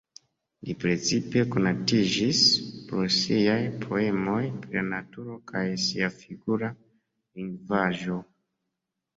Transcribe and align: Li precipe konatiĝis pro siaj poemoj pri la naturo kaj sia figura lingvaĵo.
Li 0.67 0.73
precipe 0.83 1.41
konatiĝis 1.55 2.39
pro 2.87 3.03
siaj 3.17 3.59
poemoj 3.83 4.39
pri 4.63 4.75
la 4.81 4.85
naturo 4.89 5.37
kaj 5.53 5.63
sia 5.89 6.11
figura 6.23 6.71
lingvaĵo. 6.79 8.19